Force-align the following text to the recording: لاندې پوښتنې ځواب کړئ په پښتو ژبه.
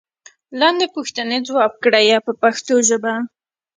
لاندې 0.59 0.85
پوښتنې 0.95 1.37
ځواب 1.47 1.73
کړئ 1.83 2.07
په 2.25 2.31
پښتو 2.41 2.75
ژبه. 2.89 3.13